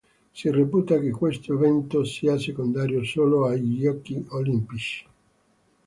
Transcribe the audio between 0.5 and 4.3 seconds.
reputa che questo evento sia secondario solo ai Giochi